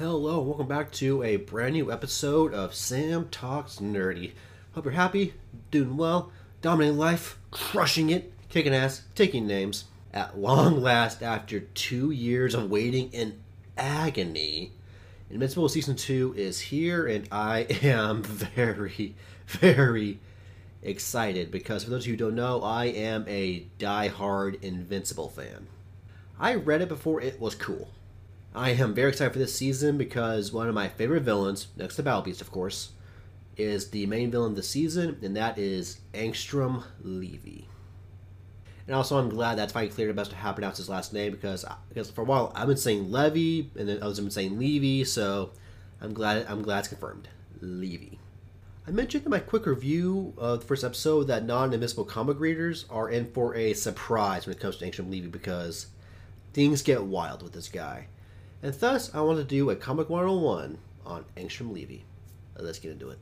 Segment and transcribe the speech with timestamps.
[0.00, 4.32] Hello, welcome back to a brand new episode of Sam Talks Nerdy.
[4.72, 5.34] Hope you're happy,
[5.70, 9.84] doing well, dominating life, crushing it, kicking ass, taking names.
[10.14, 13.40] At long last, after two years of waiting in
[13.76, 14.72] agony,
[15.28, 18.22] Invincible Season 2 is here, and I am
[18.56, 19.14] very,
[19.48, 20.18] very
[20.82, 25.66] excited because for those of you who don't know, I am a die-hard Invincible fan.
[26.38, 27.90] I read it before it was cool.
[28.54, 32.02] I am very excited for this season because one of my favorite villains, next to
[32.02, 32.90] Battle Beast, of course,
[33.56, 37.68] is the main villain of the season, and that is Angstrom Levy.
[38.88, 41.30] And also, I'm glad that's finally clear best to how to pronounce his last name
[41.30, 44.58] because because for a while I've been saying Levy, and then others have been saying
[44.58, 45.52] Levy, so
[46.00, 47.28] I'm glad I'm glad it's confirmed,
[47.60, 48.18] Levy.
[48.88, 53.08] I mentioned in my quick review of the first episode that non-invincible comic readers are
[53.08, 55.86] in for a surprise when it comes to Angstrom Levy because
[56.52, 58.08] things get wild with this guy.
[58.62, 62.04] And thus, I want to do a Comic 101 on Angstrom Levy.
[62.58, 63.18] Uh, let's get into it.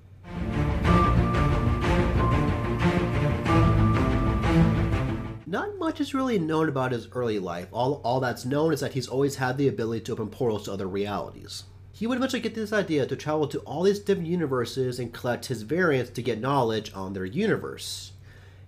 [5.46, 7.68] Not much is really known about his early life.
[7.72, 10.72] All, all that's known is that he's always had the ability to open portals to
[10.72, 11.64] other realities.
[11.92, 15.46] He would eventually get this idea to travel to all these different universes and collect
[15.46, 18.12] his variants to get knowledge on their universe.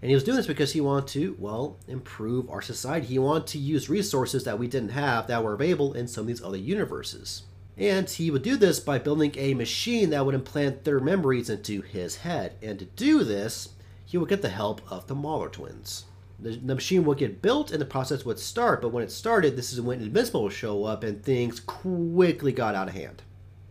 [0.03, 3.07] And he was doing this because he wanted to, well, improve our society.
[3.07, 6.27] He wanted to use resources that we didn't have that were available in some of
[6.29, 7.43] these other universes.
[7.77, 11.83] And he would do this by building a machine that would implant their memories into
[11.83, 12.55] his head.
[12.63, 13.71] And to do this,
[14.05, 16.07] he would get the help of the Mauler twins.
[16.39, 19.57] The, the machine would get built and the process would start, but when it started,
[19.57, 23.23] this is when Invincible would show up and things quickly got out of hand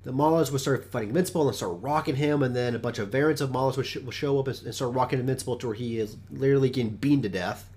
[0.03, 3.09] the Maulers would start fighting Invincible and start rocking him, and then a bunch of
[3.09, 5.75] variants of Maulers would, sh- would show up and, and, start rocking Invincible to where
[5.75, 7.69] he is literally getting beamed to death.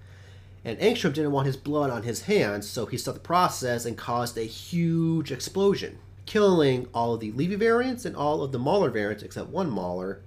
[0.64, 3.98] And Angstrom didn't want his blood on his hands, so he stopped the process and
[3.98, 8.90] caused a huge explosion, killing all of the Levy variants and all of the Mauler
[8.90, 10.20] variants except one Mauler,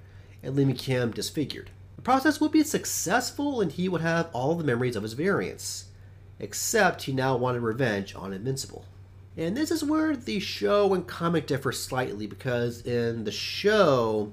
[0.43, 1.71] and leaving him disfigured.
[1.95, 5.85] The process would be successful, and he would have all the memories of his variants,
[6.39, 8.83] except he now wanted revenge on Invincible.
[9.38, 14.31] And this is where the show and comic differ slightly because in the show,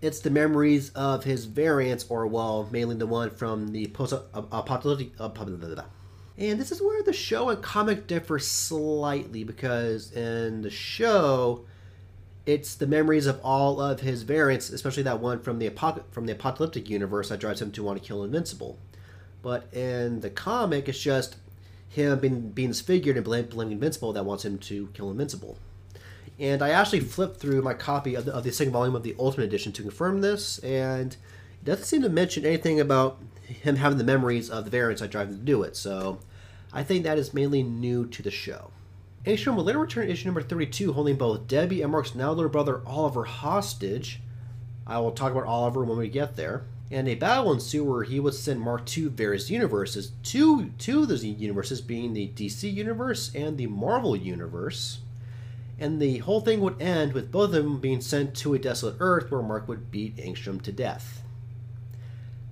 [0.00, 5.12] it's the memories of his variants, or well, mainly the one from the post-apocalyptic.
[5.18, 5.30] Uh,
[6.38, 11.64] and this is where the show and comic differ slightly because in the show,
[12.46, 16.26] it's the memories of all of his variants, especially that one from the apoc- from
[16.26, 18.78] the apocalyptic universe that drives him to want to kill Invincible.
[19.42, 21.36] But in the comic, it's just
[21.92, 25.58] him being, being disfigured and blaming Invincible that wants him to kill Invincible.
[26.38, 29.14] And I actually flipped through my copy of the, of the second volume of the
[29.18, 33.98] Ultimate Edition to confirm this, and it doesn't seem to mention anything about him having
[33.98, 36.18] the memories of the variants that drive him to do it, so
[36.72, 38.70] I think that is mainly new to the show.
[39.26, 42.80] Angstrom will later return issue number 32 holding both Debbie and Mark's now little brother
[42.86, 44.20] Oliver hostage.
[44.86, 48.20] I will talk about Oliver when we get there and a battle ensue where he
[48.20, 53.34] would send Mark to various universes, two, two of those universes being the DC universe
[53.34, 55.00] and the Marvel universe.
[55.78, 58.96] And the whole thing would end with both of them being sent to a desolate
[59.00, 61.22] Earth where Mark would beat Angstrom to death.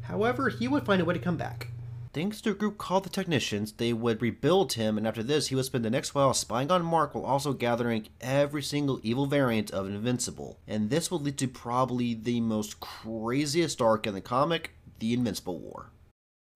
[0.02, 1.68] However, he would find a way to come back.
[2.12, 5.54] Thanks to a group called the Technicians, they would rebuild him, and after this, he
[5.54, 9.70] would spend the next while spying on Mark while also gathering every single evil variant
[9.70, 10.58] of Invincible.
[10.66, 15.60] And this would lead to probably the most craziest arc in the comic, the Invincible
[15.60, 15.92] War.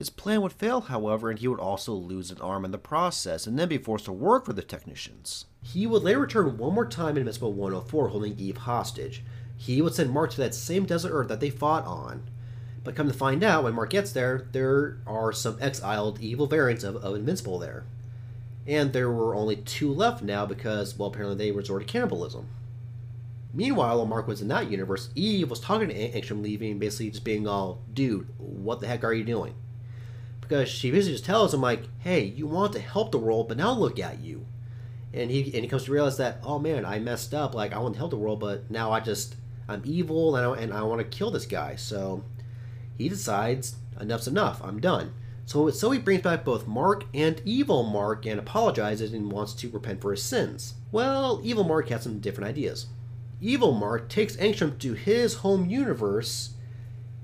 [0.01, 3.47] His plan would fail, however, and he would also lose an arm in the process
[3.47, 5.45] and then be forced to work for the Technicians.
[5.63, 9.23] He would later return one more time in Invincible 104 holding Eve hostage.
[9.57, 12.29] He would send Mark to that same desert Earth that they fought on,
[12.85, 16.85] but come to find out, when Mark gets there, there are some exiled evil variants
[16.85, 17.85] of, of Invincible there.
[18.67, 22.49] And there were only two left now because, well, apparently they resorted to cannibalism.
[23.53, 27.25] Meanwhile, while Mark was in that universe, Eve was talking to Angstrom and basically just
[27.25, 29.55] being all, dude, what the heck are you doing?
[30.41, 33.57] Because she basically just tells him, like, hey, you want to help the world, but
[33.57, 34.45] now look at you.
[35.13, 37.55] And he and he comes to realize that, oh man, I messed up.
[37.55, 39.37] Like, I want to help the world, but now I just,
[39.69, 41.77] I'm evil and I, and I want to kill this guy.
[41.77, 42.25] So
[42.97, 44.63] he decides enough's enough.
[44.63, 45.15] I'm done.
[45.47, 49.69] So, so he brings back both Mark and Evil Mark and apologizes and wants to
[49.69, 50.75] repent for his sins.
[50.91, 52.87] Well, Evil Mark has some different ideas.
[53.41, 56.55] Evil Mark takes Angstrom to his home universe,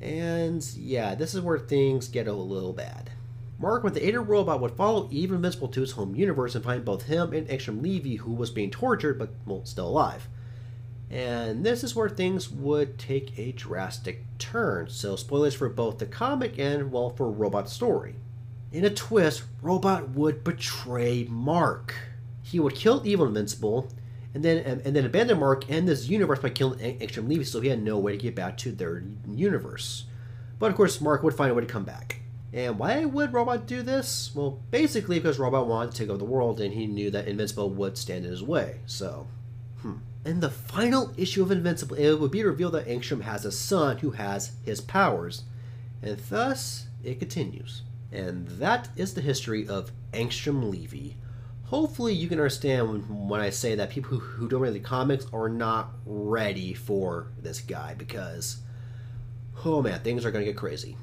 [0.00, 3.10] and yeah, this is where things get a little bad.
[3.58, 6.64] Mark, with the aid of robot, would follow Evil Invincible to his home universe and
[6.64, 10.28] find both him and Angstrom Levy, who was being tortured but well, still alive.
[11.10, 14.88] And this is where things would take a drastic turn.
[14.90, 18.14] So, spoilers for both the comic and, well, for Robot's story.
[18.72, 21.94] In a twist, Robot would betray Mark.
[22.42, 23.88] He would kill Evil Invincible,
[24.32, 27.68] and then and then abandoned Mark and this universe by killing Angstrom Levy, so he
[27.68, 30.04] had no way to get back to their universe.
[30.60, 32.20] But of course, Mark would find a way to come back.
[32.52, 34.30] And why would Robot do this?
[34.34, 37.70] Well, basically because Robot wanted to take over the world, and he knew that Invincible
[37.70, 38.80] would stand in his way.
[38.86, 39.26] So,
[39.82, 39.94] hmm.
[40.24, 43.98] In the final issue of Invincible, it would be revealed that Angstrom has a son
[43.98, 45.44] who has his powers,
[46.02, 47.82] and thus it continues.
[48.12, 51.16] And that is the history of Angstrom Levy.
[51.64, 55.26] Hopefully, you can understand when I say that people who, who don't read the comics
[55.32, 58.58] are not ready for this guy because,
[59.64, 60.96] oh man, things are going to get crazy.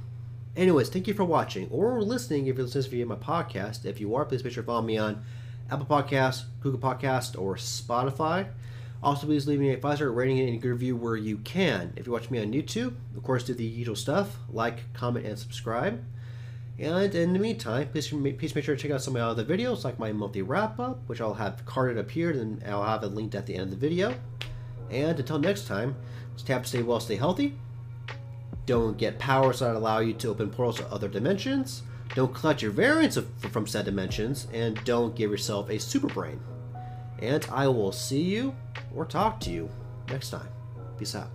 [0.57, 3.85] Anyways, thank you for watching or listening if you're listening via my podcast.
[3.85, 5.23] If you are, please make sure to follow me on
[5.69, 8.47] Apple Podcasts, Google Podcast, or Spotify.
[9.03, 11.93] Also, please leave me a five star rating and a review where you can.
[11.95, 15.37] If you watch me on YouTube, of course, do the usual stuff like, comment, and
[15.37, 16.03] subscribe.
[16.79, 19.43] And in the meantime, please, please make sure to check out some of my other
[19.43, 23.03] videos, like my monthly wrap up, which I'll have carded up here, and I'll have
[23.03, 24.15] it linked at the end of the video.
[24.89, 25.95] And until next time,
[26.45, 27.57] tap stay well, stay healthy.
[28.65, 31.83] Don't get powers that allow you to open portals to other dimensions.
[32.15, 36.39] Don't collect your variants of, from said dimensions, and don't give yourself a super brain.
[37.19, 38.55] And I will see you
[38.95, 39.69] or talk to you
[40.09, 40.49] next time.
[40.97, 41.29] Peace out.